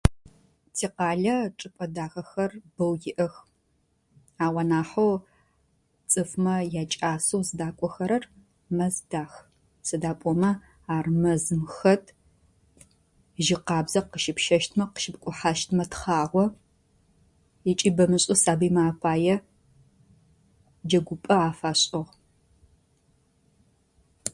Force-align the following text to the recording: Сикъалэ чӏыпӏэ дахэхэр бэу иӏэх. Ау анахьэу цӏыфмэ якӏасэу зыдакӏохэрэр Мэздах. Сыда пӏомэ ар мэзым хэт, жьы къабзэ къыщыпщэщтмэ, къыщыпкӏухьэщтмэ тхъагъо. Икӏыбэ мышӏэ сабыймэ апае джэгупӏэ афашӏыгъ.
Сикъалэ 0.77 1.35
чӏыпӏэ 1.57 1.85
дахэхэр 1.95 2.51
бэу 2.75 2.93
иӏэх. 3.09 3.33
Ау 4.43 4.55
анахьэу 4.61 5.13
цӏыфмэ 6.11 6.55
якӏасэу 6.81 7.45
зыдакӏохэрэр 7.47 8.23
Мэздах. 8.77 9.33
Сыда 9.87 10.11
пӏомэ 10.19 10.51
ар 10.95 11.05
мэзым 11.21 11.63
хэт, 11.75 12.05
жьы 13.45 13.57
къабзэ 13.67 13.99
къыщыпщэщтмэ, 14.09 14.83
къыщыпкӏухьэщтмэ 14.93 15.83
тхъагъо. 15.91 16.45
Икӏыбэ 17.71 18.03
мышӏэ 18.11 18.35
сабыймэ 18.43 18.81
апае 18.91 19.35
джэгупӏэ 20.87 21.35
афашӏыгъ. 21.49 22.11